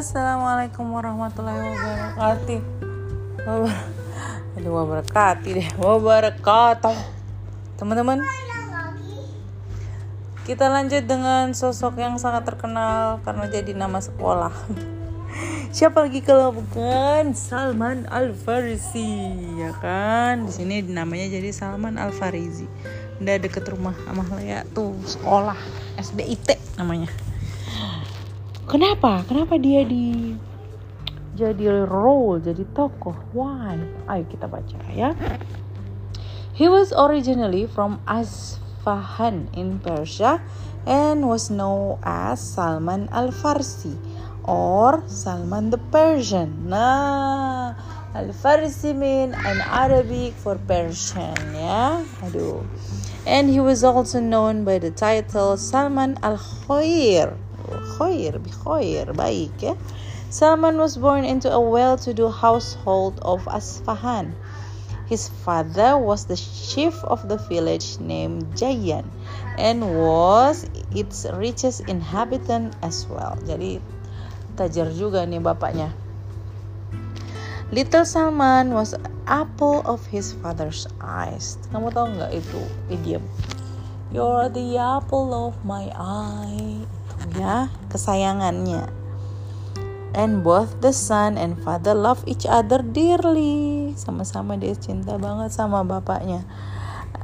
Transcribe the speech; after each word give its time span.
Assalamualaikum 0.00 0.96
warahmatullahi 0.96 1.60
wabarakatuh. 1.60 2.60
Wabar- 3.44 3.84
Aduh, 4.56 4.72
wabarakatuh 4.72 5.50
deh. 5.52 5.68
Wabarakatuh. 5.76 6.96
Teman-teman, 7.76 8.24
kita 10.48 10.72
lanjut 10.72 11.04
dengan 11.04 11.52
sosok 11.52 12.00
yang 12.00 12.16
sangat 12.16 12.48
terkenal 12.48 13.20
karena 13.28 13.44
jadi 13.52 13.76
nama 13.76 14.00
sekolah. 14.00 14.48
Siapa 15.76 16.08
lagi 16.08 16.24
kalau 16.24 16.56
bukan 16.56 17.36
Salman 17.36 18.08
Al 18.08 18.32
Farisi, 18.32 19.36
ya 19.60 19.76
kan? 19.84 20.48
Di 20.48 20.52
sini 20.56 20.80
namanya 20.80 21.28
jadi 21.28 21.52
Salman 21.52 22.00
Al 22.00 22.16
Farisi. 22.16 22.64
Udah 23.20 23.36
deket 23.36 23.68
rumah 23.68 23.92
Amahlaya 24.08 24.64
tuh 24.72 24.96
sekolah 25.04 25.60
SDIT 26.00 26.56
namanya. 26.80 27.12
Kenapa? 28.70 29.26
Kenapa 29.26 29.58
dia 29.58 29.82
di 29.82 30.38
jadi 31.34 31.82
role, 31.90 32.38
jadi 32.38 32.62
tokoh? 32.70 33.18
Why? 33.34 33.74
Ayo 34.06 34.22
kita 34.30 34.46
baca 34.46 34.78
ya. 34.94 35.10
He 36.54 36.70
was 36.70 36.94
originally 36.94 37.66
from 37.66 37.98
Asfahan 38.06 39.50
in 39.58 39.82
Persia 39.82 40.38
and 40.86 41.26
was 41.26 41.50
known 41.50 41.98
as 42.06 42.38
Salman 42.38 43.10
al-Farsi 43.10 43.98
or 44.46 45.02
Salman 45.10 45.74
the 45.74 45.82
Persian. 45.90 46.70
Nah, 46.70 47.74
al-Farsi 48.14 48.94
mean 48.94 49.34
an 49.34 49.66
Arabic 49.66 50.38
for 50.38 50.62
Persian 50.70 51.34
ya. 51.58 52.06
Aduh. 52.22 52.62
And 53.26 53.50
he 53.50 53.58
was 53.58 53.82
also 53.82 54.22
known 54.22 54.62
by 54.62 54.78
the 54.78 54.94
title 54.94 55.58
Salman 55.58 56.22
al-Khair. 56.22 57.34
Khair, 57.34 57.49
khair, 57.96 58.38
baik 59.14 59.54
ya. 59.62 59.74
Salman 60.30 60.78
was 60.78 60.94
born 60.94 61.26
into 61.26 61.50
a 61.50 61.58
well-to-do 61.58 62.30
household 62.30 63.18
of 63.26 63.50
Asfahan. 63.50 64.30
His 65.10 65.26
father 65.26 65.98
was 65.98 66.30
the 66.30 66.38
chief 66.38 66.94
of 67.02 67.26
the 67.26 67.34
village 67.50 67.98
named 67.98 68.54
Jayan 68.54 69.10
and 69.58 69.82
was 69.98 70.70
its 70.94 71.26
richest 71.34 71.82
inhabitant 71.90 72.78
as 72.78 73.10
well. 73.10 73.34
Jadi 73.42 73.82
tajir 74.54 74.94
juga 74.94 75.26
nih 75.26 75.42
bapaknya. 75.42 75.90
Little 77.74 78.06
Salman 78.06 78.70
was 78.70 78.94
apple 79.26 79.82
of 79.82 80.06
his 80.14 80.38
father's 80.38 80.86
eyes. 81.02 81.58
Kamu 81.74 81.90
tahu 81.90 82.14
nggak 82.14 82.30
itu 82.30 82.62
idiom? 82.86 83.26
You're 84.14 84.46
the 84.46 84.78
apple 84.78 85.34
of 85.34 85.58
my 85.66 85.90
eye. 85.90 86.69
Ya, 87.40 87.72
kesayangannya. 87.88 88.92
And 90.12 90.44
both 90.44 90.84
the 90.84 90.92
son 90.92 91.40
and 91.40 91.56
father 91.64 91.96
love 91.96 92.20
each 92.28 92.44
other 92.44 92.84
dearly. 92.84 93.96
Sama-sama 93.96 94.60
dia 94.60 94.76
cinta 94.76 95.16
banget 95.16 95.56
sama 95.56 95.80
bapaknya. 95.80 96.44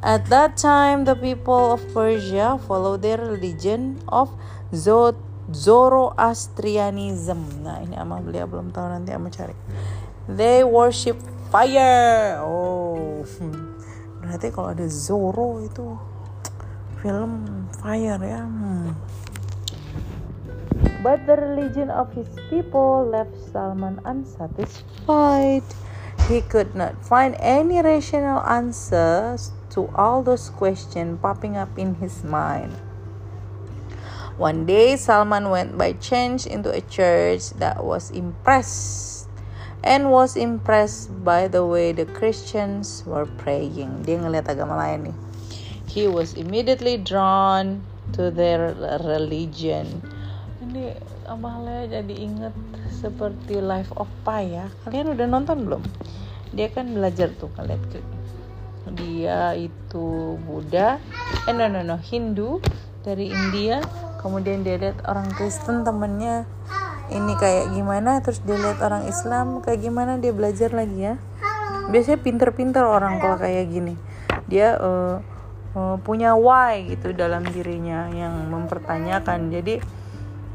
At 0.01 0.33
that 0.33 0.57
time, 0.57 1.05
the 1.05 1.19
people 1.19 1.77
of 1.77 1.85
Persia 1.93 2.57
follow 2.65 2.97
their 2.97 3.21
religion 3.21 4.01
of 4.09 4.33
Zo- 4.73 5.21
Zoroastrianism. 5.51 7.67
Nah, 7.67 7.83
ini 7.85 7.99
ama 7.99 8.23
beliau 8.23 8.47
belum 8.49 8.73
tahu 8.73 8.89
nanti 8.89 9.13
ama 9.13 9.29
cari. 9.29 9.53
They 10.31 10.63
worship 10.63 11.19
fire. 11.51 12.39
Oh, 12.41 13.27
berarti 14.23 14.49
kalau 14.55 14.73
ada 14.73 14.87
Zoro 14.87 15.59
itu 15.61 15.99
film 17.03 17.67
fire 17.83 18.23
ya. 18.23 18.47
Hmm. 18.47 18.95
But 21.07 21.23
the 21.23 21.39
religion 21.39 21.87
of 21.87 22.11
his 22.19 22.27
people 22.51 23.07
left 23.07 23.31
Salman 23.55 24.03
unsatisfied. 24.03 25.63
He 26.27 26.43
could 26.43 26.75
not 26.75 26.99
find 26.99 27.39
any 27.39 27.79
rational 27.79 28.43
answers 28.43 29.55
to 29.71 29.87
all 29.95 30.27
those 30.27 30.51
questions 30.51 31.23
popping 31.23 31.55
up 31.55 31.71
in 31.79 32.03
his 32.03 32.27
mind. 32.27 32.75
One 34.35 34.67
day, 34.67 34.99
Salman 34.99 35.47
went 35.55 35.79
by 35.79 35.95
chance 35.95 36.43
into 36.43 36.75
a 36.75 36.83
church 36.83 37.55
that 37.63 37.87
was 37.87 38.11
impressed 38.11 39.31
and 39.87 40.11
was 40.11 40.35
impressed 40.35 41.23
by 41.23 41.47
the 41.47 41.63
way 41.63 41.95
the 41.95 42.11
Christians 42.19 43.07
were 43.07 43.31
praying. 43.39 44.03
Dia 44.03 44.19
agama 44.27 44.75
lain 44.75 45.15
nih. 45.15 45.17
He 45.87 46.11
was 46.11 46.35
immediately 46.35 46.99
drawn 46.99 47.87
to 48.19 48.35
their 48.35 48.75
religion 49.07 50.03
ini 50.65 50.95
Amalia 51.29 52.01
jadi 52.01 52.15
inget 52.17 52.55
seperti 52.89 53.61
Life 53.61 53.93
of 53.97 54.09
Pi 54.25 54.57
ya. 54.57 54.67
Kalian 54.87 55.13
udah 55.13 55.27
nonton 55.29 55.69
belum? 55.69 55.83
Dia 56.57 56.73
kan 56.73 56.89
belajar 56.93 57.33
tuh 57.37 57.53
kalian 57.53 57.83
dia 58.95 59.59
itu 59.59 60.39
Buddha. 60.47 61.03
Eh 61.51 61.55
no 61.55 61.67
no 61.67 61.83
no. 61.83 61.99
Hindu 61.99 62.63
dari 63.03 63.31
India. 63.35 63.83
Kemudian 64.23 64.67
dia 64.67 64.79
lihat 64.79 65.07
orang 65.07 65.31
Kristen 65.35 65.87
temennya 65.87 66.47
ini 67.11 67.35
kayak 67.39 67.75
gimana. 67.75 68.23
Terus 68.23 68.43
dia 68.47 68.59
lihat 68.59 68.79
orang 68.83 69.11
Islam 69.11 69.61
kayak 69.63 69.83
gimana. 69.83 70.19
Dia 70.23 70.31
belajar 70.31 70.71
lagi 70.71 71.13
ya. 71.13 71.15
Biasanya 71.91 72.19
pinter-pinter 72.23 72.83
orang 72.83 73.19
kalau 73.19 73.39
kayak 73.39 73.71
gini. 73.71 73.95
Dia 74.47 74.79
uh, 74.79 75.19
uh, 75.75 75.97
punya 76.03 76.35
why 76.35 76.87
gitu 76.87 77.11
dalam 77.15 77.47
dirinya 77.47 78.11
yang 78.11 78.51
mempertanyakan. 78.51 79.51
Jadi 79.51 79.83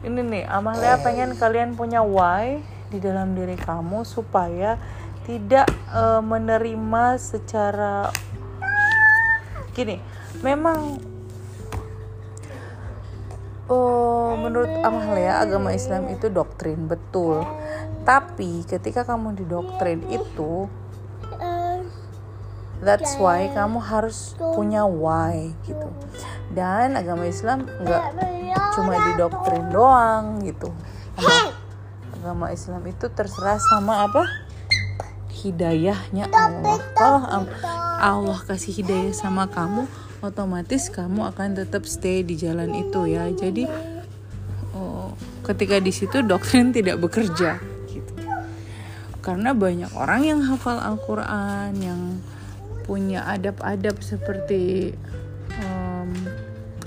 ini 0.02 0.20
nih 0.26 0.44
Amalia 0.50 0.98
pengen 1.02 1.38
kalian 1.38 1.78
punya 1.78 2.02
why 2.02 2.62
di 2.90 2.98
dalam 2.98 3.38
diri 3.38 3.54
kamu 3.54 4.02
supaya 4.02 4.82
tidak 5.30 5.70
uh, 5.94 6.20
menerima 6.26 7.22
secara 7.22 8.10
gini 9.78 10.02
memang 10.42 10.98
oh 13.70 14.34
menurut 14.42 14.74
Amalia 14.82 15.46
agama 15.46 15.70
Islam 15.72 16.10
itu 16.10 16.34
doktrin 16.34 16.90
betul 16.90 17.46
tapi 18.02 18.66
ketika 18.66 19.06
kamu 19.06 19.38
didoktrin 19.38 20.02
itu 20.10 20.66
That's 22.82 23.14
why 23.22 23.46
kamu 23.54 23.78
harus 23.78 24.34
punya 24.42 24.90
why 24.90 25.54
gitu. 25.70 25.86
Dan 26.50 26.98
agama 26.98 27.30
Islam 27.30 27.70
nggak 27.70 28.06
cuma 28.76 28.94
didoktrin 29.12 29.66
doang 29.70 30.40
gitu. 30.44 30.72
Agama, 31.18 31.52
agama 32.16 32.46
Islam 32.54 32.82
itu 32.88 33.06
terserah 33.12 33.60
sama 33.60 34.08
apa? 34.08 34.24
Hidayahnya 35.32 36.30
Allah. 36.32 36.78
Kalau 36.94 37.22
Allah 38.02 38.40
kasih 38.46 38.82
hidayah 38.82 39.14
sama 39.14 39.50
kamu, 39.50 39.86
otomatis 40.22 40.90
kamu 40.94 41.28
akan 41.34 41.58
tetap 41.58 41.84
stay 41.90 42.22
di 42.22 42.38
jalan 42.38 42.72
itu 42.78 43.10
ya. 43.10 43.26
Jadi 43.34 43.66
oh, 44.78 45.14
ketika 45.46 45.82
di 45.82 45.92
situ 45.94 46.22
doktrin 46.22 46.72
tidak 46.78 47.02
bekerja 47.02 47.58
gitu. 47.90 48.14
Karena 49.22 49.54
banyak 49.54 49.94
orang 49.94 50.22
yang 50.26 50.40
hafal 50.46 50.82
Al-Qur'an 50.82 51.78
yang 51.78 52.22
punya 52.86 53.22
adab-adab 53.30 54.02
seperti 54.02 54.94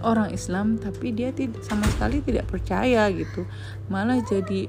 orang 0.04 0.30
Islam 0.30 0.76
tapi 0.76 1.16
dia 1.16 1.32
tidak 1.32 1.64
sama 1.64 1.88
sekali 1.88 2.20
tidak 2.20 2.46
percaya 2.46 3.08
gitu. 3.10 3.48
Malah 3.88 4.20
jadi 4.22 4.68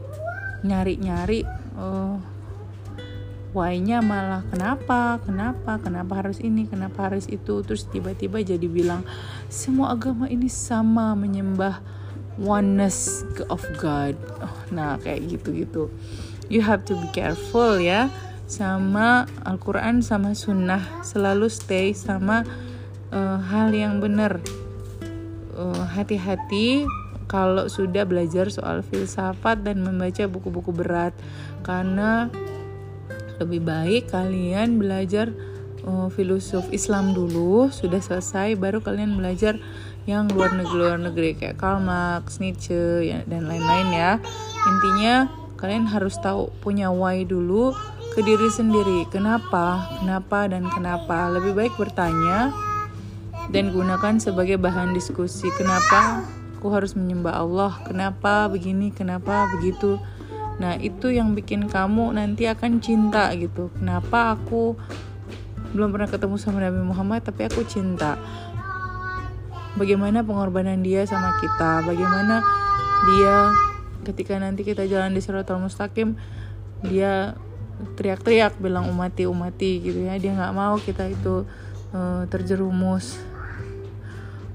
nyari-nyari 0.66 1.46
uh, 1.78 2.18
why-nya 3.56 4.04
malah 4.04 4.44
kenapa 4.52 5.24
kenapa 5.24 5.80
kenapa 5.80 6.26
harus 6.26 6.44
ini 6.44 6.68
kenapa 6.68 7.12
harus 7.12 7.28
itu. 7.28 7.64
Terus 7.64 7.88
tiba-tiba 7.88 8.44
jadi 8.44 8.68
bilang 8.68 9.04
semua 9.48 9.96
agama 9.96 10.28
ini 10.28 10.52
sama 10.52 11.16
menyembah 11.16 11.80
oneness 12.42 13.24
of 13.48 13.64
God. 13.80 14.20
Oh, 14.44 14.58
nah 14.72 15.00
kayak 15.00 15.24
gitu-gitu. 15.32 15.88
You 16.52 16.62
have 16.62 16.84
to 16.92 17.00
be 17.00 17.08
careful 17.16 17.80
ya. 17.80 18.12
Sama 18.46 19.26
Al-Quran 19.42 20.06
sama 20.06 20.38
Sunnah 20.38 21.02
selalu 21.02 21.50
stay 21.50 21.98
sama 21.98 22.46
uh, 23.10 23.40
hal 23.42 23.74
yang 23.74 23.98
benar 23.98 24.38
hati-hati 25.96 26.86
uh, 26.86 26.90
kalau 27.26 27.66
sudah 27.66 28.06
belajar 28.06 28.54
soal 28.54 28.86
filsafat 28.86 29.66
dan 29.66 29.82
membaca 29.82 30.30
buku-buku 30.30 30.72
berat. 30.72 31.16
Karena 31.66 32.30
lebih 33.42 33.66
baik 33.66 34.14
kalian 34.14 34.80
belajar 34.80 35.34
uh, 35.84 36.08
filosof 36.14 36.72
Islam 36.72 37.12
dulu 37.12 37.68
sudah 37.70 38.00
selesai 38.00 38.56
baru 38.56 38.80
kalian 38.80 39.20
belajar 39.20 39.60
yang 40.06 40.30
luar 40.30 40.54
negeri 40.54 40.78
luar 40.86 41.02
negeri 41.02 41.34
kayak 41.34 41.58
Karl 41.58 41.82
Marx, 41.82 42.38
Nietzsche 42.38 43.10
ya, 43.10 43.26
dan 43.26 43.50
lain-lain 43.50 43.90
ya. 43.90 44.12
Intinya 44.70 45.30
kalian 45.58 45.90
harus 45.90 46.16
tahu 46.22 46.54
punya 46.62 46.94
why 46.94 47.26
dulu 47.26 47.74
ke 48.14 48.22
diri 48.22 48.48
sendiri. 48.54 49.10
Kenapa 49.10 49.82
kenapa 49.98 50.46
dan 50.46 50.70
kenapa. 50.70 51.34
Lebih 51.34 51.58
baik 51.58 51.74
bertanya 51.76 52.54
dan 53.54 53.70
gunakan 53.70 54.18
sebagai 54.18 54.58
bahan 54.58 54.96
diskusi 54.98 55.50
kenapa 55.54 56.26
aku 56.58 56.74
harus 56.74 56.98
menyembah 56.98 57.46
Allah? 57.46 57.78
Kenapa 57.86 58.50
begini? 58.50 58.90
Kenapa 58.90 59.46
begitu? 59.54 60.02
Nah, 60.58 60.74
itu 60.82 61.14
yang 61.14 61.38
bikin 61.38 61.70
kamu 61.70 62.18
nanti 62.18 62.50
akan 62.50 62.82
cinta 62.82 63.30
gitu. 63.38 63.70
Kenapa 63.78 64.34
aku 64.34 64.74
belum 65.78 65.94
pernah 65.94 66.10
ketemu 66.10 66.36
sama 66.42 66.64
Nabi 66.66 66.82
Muhammad 66.82 67.22
tapi 67.22 67.46
aku 67.46 67.62
cinta. 67.70 68.18
Bagaimana 69.78 70.26
pengorbanan 70.26 70.82
dia 70.82 71.06
sama 71.06 71.38
kita, 71.38 71.86
bagaimana 71.86 72.42
dia 73.12 73.54
ketika 74.08 74.40
nanti 74.42 74.66
kita 74.66 74.90
jalan 74.90 75.14
di 75.14 75.22
Siratul 75.22 75.62
Mustaqim 75.62 76.18
dia 76.82 77.38
teriak-teriak 78.00 78.58
bilang 78.58 78.90
umati 78.90 79.30
umati 79.30 79.86
gitu 79.86 80.02
ya. 80.02 80.18
Dia 80.18 80.34
nggak 80.34 80.56
mau 80.56 80.80
kita 80.82 81.12
itu 81.14 81.46
uh, 81.94 82.24
terjerumus 82.26 83.35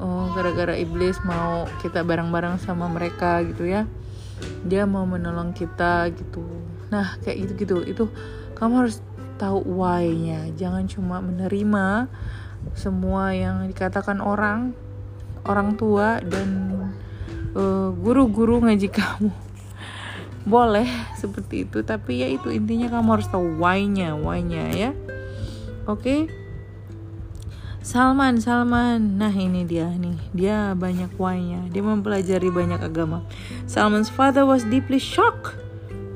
uh, 0.00 0.26
gara-gara 0.32 0.74
iblis 0.74 1.20
mau 1.22 1.68
kita 1.84 2.02
bareng-bareng 2.02 2.58
sama 2.58 2.88
mereka 2.88 3.44
gitu 3.44 3.68
ya. 3.68 3.84
Dia 4.64 4.88
mau 4.88 5.04
menolong 5.04 5.52
kita 5.52 6.08
gitu. 6.16 6.42
Nah 6.88 7.20
kayak 7.20 7.36
gitu 7.46 7.52
gitu 7.60 7.76
itu 7.84 8.04
kamu 8.56 8.88
harus 8.88 9.04
tahu 9.36 9.60
why-nya. 9.64 10.50
Jangan 10.56 10.88
cuma 10.88 11.20
menerima 11.20 12.08
semua 12.76 13.32
yang 13.32 13.68
dikatakan 13.68 14.20
orang 14.20 14.76
orang 15.48 15.76
tua 15.80 16.20
dan 16.20 16.76
eh, 17.56 17.88
guru-guru 17.96 18.60
uh, 18.60 18.62
ngaji 18.68 18.88
kamu. 19.00 19.32
Boleh 20.48 20.88
seperti 21.20 21.68
itu 21.68 21.84
tapi 21.84 22.24
ya 22.24 22.28
itu 22.32 22.48
intinya 22.48 22.88
kamu 22.88 23.20
harus 23.20 23.28
tahu 23.28 23.60
why-nya 23.60 24.16
why-nya 24.16 24.64
ya. 24.72 24.90
Oke? 25.84 26.00
okay? 26.00 26.39
Salman, 27.80 28.36
Salman. 28.44 29.16
Nah, 29.16 29.32
ini 29.32 29.64
dia 29.64 29.88
nih. 29.88 30.20
Dia 30.36 30.76
banyak 30.76 31.16
why-nya. 31.16 31.64
Dia 31.72 31.80
mempelajari 31.80 32.52
banyak 32.52 32.76
agama. 32.76 33.24
Salman's 33.64 34.12
father 34.12 34.44
was 34.44 34.68
deeply 34.68 35.00
shocked 35.00 35.56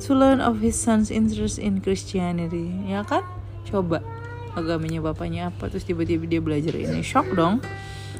to 0.04 0.12
learn 0.12 0.44
of 0.44 0.60
his 0.60 0.76
son's 0.76 1.08
interest 1.08 1.56
in 1.56 1.80
Christianity. 1.80 2.68
Ya 2.84 3.00
kan? 3.08 3.24
Coba 3.64 4.04
agamanya 4.52 5.00
bapaknya 5.00 5.48
apa 5.48 5.72
terus 5.72 5.88
tiba-tiba 5.88 6.28
dia 6.28 6.44
belajar 6.44 6.76
ini. 6.76 7.00
Shock 7.00 7.32
dong. 7.32 7.64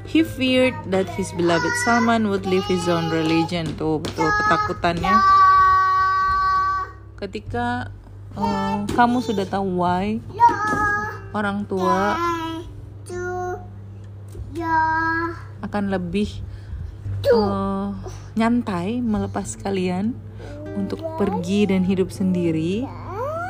He 0.08 0.25
feared 0.25 0.76
that 0.88 1.05
his 1.12 1.29
beloved 1.37 1.73
Salman 1.85 2.32
would 2.32 2.49
leave 2.49 2.64
his 2.64 2.88
own 2.88 3.12
religion. 3.12 3.69
Tuh, 3.76 4.00
betul 4.00 4.29
ketakutannya. 4.41 5.14
Ketika 7.20 7.93
um, 8.41 8.88
kamu 8.88 9.20
sudah 9.20 9.44
tahu 9.44 9.85
why 9.85 10.20
orang 11.37 11.69
tua 11.69 12.17
akan 15.75 15.91
lebih 15.91 16.31
uh, 17.35 17.91
nyantai 18.38 19.03
melepas 19.03 19.59
kalian 19.59 20.15
untuk 20.79 21.03
pergi 21.19 21.67
dan 21.67 21.82
hidup 21.82 22.15
sendiri 22.15 22.87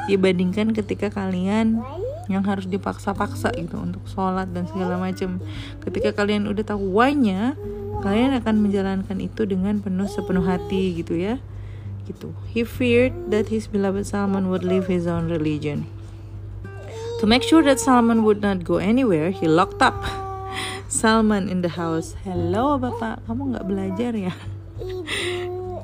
dibandingkan 0.08 0.72
ketika 0.72 1.12
kalian 1.12 1.84
yang 2.32 2.40
harus 2.48 2.64
dipaksa-paksa 2.64 3.52
gitu 3.60 3.76
untuk 3.76 4.00
sholat 4.08 4.48
dan 4.56 4.64
segala 4.64 4.96
macam. 4.96 5.36
Ketika 5.84 6.16
kalian 6.16 6.48
udah 6.48 6.64
tahu 6.64 6.96
why-nya, 6.96 7.60
kalian 8.00 8.32
akan 8.40 8.64
menjalankan 8.64 9.20
itu 9.20 9.44
dengan 9.44 9.84
penuh 9.84 10.08
sepenuh 10.08 10.48
hati 10.48 10.96
gitu 10.96 11.20
ya. 11.20 11.36
Gitu. 12.08 12.32
He 12.48 12.64
feared 12.64 13.12
that 13.28 13.52
his 13.52 13.68
beloved 13.68 14.08
Salman 14.08 14.48
would 14.48 14.64
leave 14.64 14.88
his 14.88 15.04
own 15.04 15.28
religion. 15.28 15.84
To 17.20 17.28
make 17.28 17.44
sure 17.44 17.60
that 17.68 17.76
Salman 17.76 18.24
would 18.24 18.40
not 18.40 18.64
go 18.64 18.80
anywhere, 18.80 19.28
he 19.28 19.44
locked 19.44 19.84
up 19.84 20.23
Salman 21.04 21.52
in 21.52 21.60
the 21.60 21.68
house. 21.68 22.16
Hello 22.24 22.80
bapak, 22.80 23.20
kamu 23.28 23.52
nggak 23.52 23.66
belajar 23.68 24.16
ya? 24.16 24.32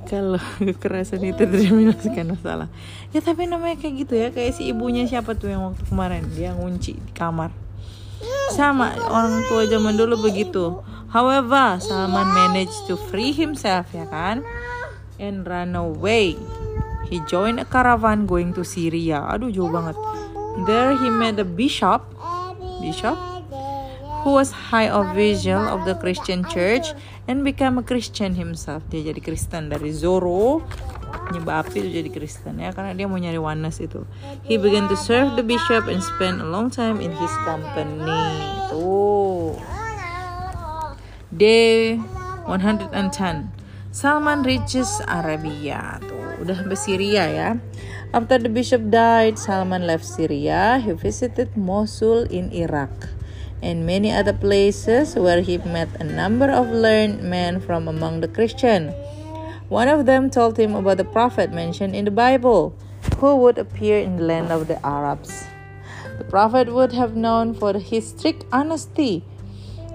Kalau 0.08 0.40
kekerasan 0.56 1.20
itu 1.20 1.44
tidak 1.44 1.76
menyelesaikan 1.76 2.32
masalah. 2.32 2.72
Ya 3.12 3.20
tapi 3.20 3.44
namanya 3.44 3.76
kayak 3.76 3.94
gitu 4.00 4.16
ya, 4.16 4.32
kayak 4.32 4.56
si 4.56 4.72
ibunya 4.72 5.04
siapa 5.04 5.36
tuh 5.36 5.52
yang 5.52 5.68
waktu 5.68 5.84
kemarin 5.92 6.24
dia 6.32 6.56
ngunci 6.56 6.96
di 6.96 7.12
kamar. 7.12 7.52
Sama 8.56 8.96
orang 9.12 9.44
tua 9.44 9.68
zaman 9.68 10.00
dulu 10.00 10.24
begitu. 10.24 10.80
However, 11.12 11.76
Salman 11.84 12.32
managed 12.32 12.88
to 12.88 12.96
free 13.12 13.36
himself 13.36 13.92
ya 13.92 14.08
kan, 14.08 14.40
and 15.20 15.44
run 15.44 15.76
away. 15.76 16.32
He 17.12 17.20
joined 17.28 17.60
a 17.60 17.68
caravan 17.68 18.24
going 18.24 18.56
to 18.56 18.64
Syria. 18.64 19.28
Aduh 19.28 19.52
jauh 19.52 19.68
banget. 19.68 20.00
There 20.64 20.96
he 20.96 21.12
met 21.12 21.36
a 21.36 21.44
bishop. 21.44 22.08
Bishop 22.80 23.29
who 24.20 24.36
was 24.36 24.52
high 24.52 24.88
official 24.88 25.60
of 25.60 25.88
the 25.88 25.96
Christian 25.96 26.44
church 26.44 26.92
and 27.24 27.40
became 27.44 27.80
a 27.80 27.84
Christian 27.84 28.36
himself. 28.36 28.84
Dia 28.92 29.12
jadi 29.12 29.20
Kristen 29.20 29.72
dari 29.72 29.92
Zoro 29.96 30.60
nyembah 31.30 31.62
api 31.62 31.78
itu 31.78 31.90
jadi 32.02 32.10
Kristen 32.10 32.58
ya 32.58 32.74
karena 32.74 32.92
dia 32.94 33.06
mau 33.06 33.16
nyari 33.16 33.38
oneness 33.38 33.78
itu. 33.78 34.02
He 34.44 34.58
began 34.58 34.90
to 34.90 34.98
serve 34.98 35.38
the 35.38 35.46
bishop 35.46 35.86
and 35.86 36.02
spend 36.02 36.42
a 36.42 36.48
long 36.48 36.68
time 36.68 36.98
in 36.98 37.14
his 37.14 37.32
company. 37.46 38.26
Tuh. 38.68 39.56
Day 41.30 41.96
110. 42.50 42.90
Salman 43.90 44.42
reaches 44.42 44.90
Arabia. 45.06 45.98
Tuh, 46.02 46.42
udah 46.42 46.54
sampai 46.60 46.78
Syria 46.78 47.24
ya. 47.30 47.48
After 48.10 48.42
the 48.42 48.50
bishop 48.50 48.90
died, 48.90 49.38
Salman 49.38 49.86
left 49.86 50.02
Syria. 50.02 50.82
He 50.82 50.90
visited 50.98 51.54
Mosul 51.54 52.26
in 52.26 52.50
Iraq 52.50 52.90
and 53.62 53.86
many 53.86 54.10
other 54.10 54.32
places 54.32 55.16
where 55.16 55.40
he 55.40 55.58
met 55.58 55.88
a 56.00 56.04
number 56.04 56.50
of 56.50 56.68
learned 56.68 57.22
men 57.22 57.60
from 57.60 57.88
among 57.88 58.20
the 58.20 58.28
Christian. 58.28 58.92
One 59.70 59.86
of 59.86 60.04
them 60.04 60.30
told 60.30 60.58
him 60.58 60.74
about 60.74 60.98
the 60.98 61.06
prophet 61.06 61.52
mentioned 61.52 61.94
in 61.94 62.04
the 62.04 62.10
Bible, 62.10 62.74
who 63.22 63.36
would 63.36 63.58
appear 63.58 64.00
in 64.00 64.16
the 64.16 64.24
land 64.24 64.50
of 64.50 64.66
the 64.66 64.80
Arabs. 64.84 65.46
The 66.18 66.24
prophet 66.24 66.72
would 66.74 66.92
have 66.92 67.14
known 67.16 67.54
for 67.54 67.78
his 67.78 68.10
strict 68.10 68.44
honesty, 68.52 69.22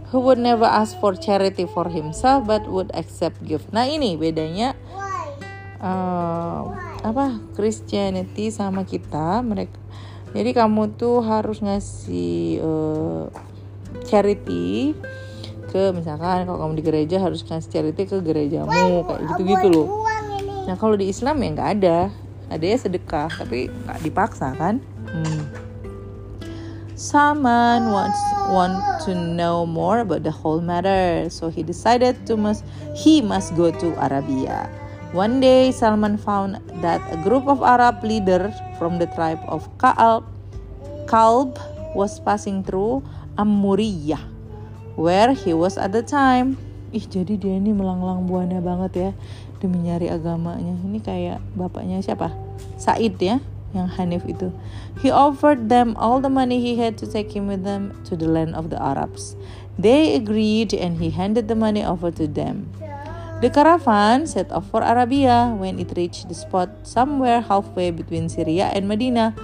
who 0.09 0.19
would 0.23 0.39
never 0.39 0.65
ask 0.65 0.97
for 1.03 1.13
charity 1.13 1.67
for 1.67 1.89
himself 1.89 2.47
but 2.47 2.65
would 2.71 2.89
accept 2.95 3.43
gift. 3.43 3.69
Nah 3.75 3.85
ini 3.85 4.15
bedanya 4.15 4.73
uh, 5.83 6.71
apa 7.03 7.43
Christianity 7.53 8.49
sama 8.49 8.87
kita 8.87 9.43
mereka. 9.43 9.77
Jadi 10.35 10.51
kamu 10.51 10.99
tuh 10.99 11.23
harus 11.23 11.63
ngasih 11.63 12.59
uh, 12.59 13.27
charity 14.03 14.91
ke 15.71 15.91
misalkan 15.91 16.47
kalau 16.47 16.59
kamu 16.59 16.79
di 16.79 16.83
gereja 16.83 17.17
harus 17.19 17.43
kasih 17.43 17.71
charity 17.71 18.07
ke 18.07 18.19
gerejamu 18.23 19.03
kayak 19.03 19.21
gitu-gitu 19.35 19.67
loh. 19.71 19.87
Nah 20.65 20.75
kalau 20.79 20.95
di 20.95 21.11
Islam 21.11 21.39
ya 21.43 21.49
nggak 21.51 21.71
ada, 21.79 21.97
ada 22.47 22.65
ya 22.65 22.77
sedekah 22.79 23.27
tapi 23.27 23.67
nggak 23.67 23.99
dipaksa 24.03 24.55
kan. 24.55 24.79
Hmm. 25.07 25.43
Someone 26.95 27.91
wants 27.91 28.21
want 28.47 28.79
to 29.03 29.11
know 29.11 29.67
more 29.67 29.99
about 29.99 30.23
the 30.23 30.31
whole 30.31 30.63
matter, 30.63 31.27
so 31.27 31.51
he 31.51 31.59
decided 31.59 32.15
to 32.23 32.39
must 32.39 32.63
he 32.95 33.19
must 33.19 33.51
go 33.59 33.67
to 33.67 33.91
Arabia. 33.99 34.71
One 35.11 35.43
day, 35.43 35.75
Salman 35.75 36.15
found 36.15 36.63
that 36.79 37.03
a 37.11 37.19
group 37.19 37.51
of 37.51 37.59
Arab 37.63 37.99
leaders 38.03 38.55
from 38.79 38.95
the 38.99 39.11
tribe 39.11 39.43
of 39.47 39.67
Ka'ab 39.75 40.23
Kalb 41.07 41.59
was 41.95 42.19
passing 42.19 42.63
through 42.63 43.03
Amuriyah 43.35 44.35
where 44.95 45.35
he 45.35 45.51
was 45.51 45.77
at 45.77 45.91
the 45.91 46.03
time. 46.03 46.57
Ih, 46.95 47.03
jadi 47.03 47.35
dia 47.35 47.59
ini 47.59 47.75
melanglang 47.75 48.23
buana 48.23 48.63
banget 48.63 48.91
ya 48.95 49.11
demi 49.59 49.83
nyari 49.83 50.07
agamanya. 50.07 50.79
Ini 50.79 50.99
kayak 51.03 51.43
bapaknya 51.55 51.99
siapa? 51.99 52.31
Said 52.79 53.19
ya, 53.19 53.43
yang 53.75 53.91
Hanif 53.91 54.23
itu. 54.23 54.55
He 55.03 55.11
offered 55.11 55.67
them 55.67 55.99
all 55.99 56.23
the 56.23 56.31
money 56.31 56.63
he 56.63 56.79
had 56.79 56.95
to 57.03 57.05
take 57.05 57.35
him 57.35 57.51
with 57.51 57.67
them 57.67 57.91
to 58.07 58.15
the 58.15 58.31
land 58.31 58.55
of 58.55 58.71
the 58.71 58.79
Arabs. 58.79 59.35
They 59.75 60.15
agreed 60.15 60.71
and 60.71 61.03
he 61.03 61.11
handed 61.11 61.51
the 61.51 61.59
money 61.59 61.83
over 61.83 62.07
to 62.15 62.25
them. 62.31 62.71
The 63.43 63.51
caravan 63.51 64.23
set 64.31 64.47
off 64.55 64.71
for 64.71 64.79
Arabia 64.79 65.51
when 65.51 65.75
it 65.75 65.91
reached 65.99 66.31
the 66.31 66.37
spot 66.37 66.87
somewhere 66.87 67.43
halfway 67.43 67.91
between 67.91 68.31
Syria 68.31 68.71
and 68.71 68.87
Medina. 68.87 69.35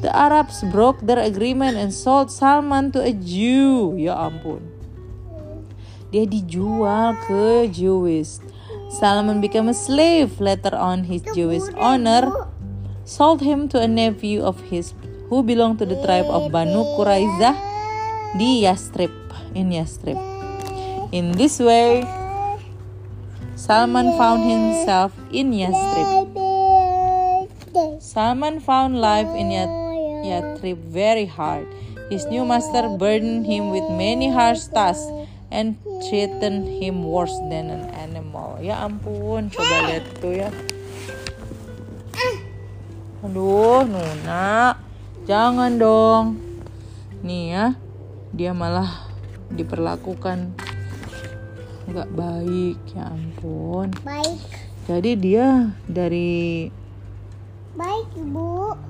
The 0.00 0.08
Arabs 0.16 0.64
broke 0.72 1.04
their 1.04 1.20
agreement 1.20 1.76
and 1.76 1.92
sold 1.92 2.32
Salman 2.32 2.88
to 2.96 3.04
a 3.04 3.12
Jew. 3.12 4.00
Ya 4.00 4.16
ampun. 4.16 4.64
Dia 6.08 6.24
dijual 6.24 7.20
ke 7.28 7.68
Jewish. 7.68 8.40
Salman 8.96 9.44
became 9.44 9.68
a 9.68 9.76
slave. 9.76 10.40
Later 10.40 10.72
on, 10.72 11.04
his 11.04 11.20
Jewish 11.36 11.68
owner 11.76 12.32
sold 13.04 13.44
him 13.44 13.68
to 13.70 13.76
a 13.76 13.84
nephew 13.84 14.40
of 14.40 14.56
his 14.72 14.96
who 15.28 15.44
belonged 15.44 15.78
to 15.78 15.86
the 15.86 16.00
tribe 16.00 16.32
of 16.32 16.48
Banu 16.48 16.80
Quraizah 16.96 17.54
di 18.40 18.64
Yastrib 18.64 19.12
in 19.52 19.68
Yastrib. 19.68 20.16
In 21.12 21.36
this 21.36 21.60
way, 21.60 22.08
Salman 23.52 24.16
found 24.16 24.48
himself 24.48 25.12
in 25.28 25.52
Yastrib. 25.52 26.32
Salman 28.00 28.58
found 28.64 28.96
life 28.98 29.28
in 29.36 29.52
Yastrib 29.52 29.79
Yatrib 30.24 30.78
very 30.90 31.26
hard. 31.26 31.66
His 32.10 32.26
new 32.26 32.42
master 32.42 32.90
burdened 32.90 33.46
him 33.46 33.70
with 33.70 33.86
many 33.88 34.28
harsh 34.28 34.66
tasks 34.68 35.06
and 35.50 35.78
treated 36.08 36.66
him 36.66 37.06
worse 37.06 37.34
than 37.50 37.70
an 37.70 37.86
animal. 37.94 38.58
Ya 38.58 38.82
ampun, 38.82 39.50
coba 39.50 39.90
lihat 39.90 40.06
tuh 40.18 40.34
ya. 40.34 40.50
Aduh, 43.20 43.84
Nuna. 43.86 44.74
Jangan 45.28 45.76
dong. 45.78 46.40
Nih 47.20 47.52
ya, 47.52 47.66
dia 48.32 48.56
malah 48.56 49.06
diperlakukan 49.52 50.56
nggak 51.90 52.10
baik 52.14 52.78
ya 52.94 53.10
ampun. 53.10 53.90
Baik. 54.06 54.40
Jadi 54.86 55.10
dia 55.18 55.74
dari 55.86 56.70
Baik, 57.78 58.10
Ibu. 58.18 58.89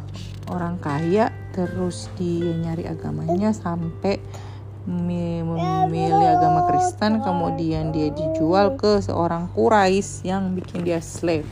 Orang 0.50 0.82
kaya 0.82 1.30
terus 1.54 2.10
dia 2.18 2.50
nyari 2.58 2.90
agamanya 2.90 3.54
sampai 3.54 4.18
mi- 4.84 5.46
memilih 5.46 6.36
agama 6.36 6.66
Kristen 6.66 7.22
kemudian 7.22 7.94
dia 7.94 8.10
dijual 8.10 8.74
ke 8.74 8.98
seorang 8.98 9.46
Quraisy 9.54 10.26
yang 10.26 10.52
bikin 10.58 10.82
dia 10.82 10.98
slave. 10.98 11.46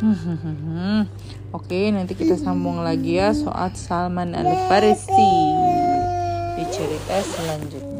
Oke, 1.56 1.92
nanti 1.92 2.16
kita 2.16 2.40
sambung 2.40 2.80
lagi 2.80 3.20
ya 3.20 3.36
soal 3.36 3.74
Salman 3.76 4.32
Al 4.32 4.48
Farisi 4.70 5.34
di 6.56 6.64
cerita 6.72 7.20
selanjutnya. 7.20 7.99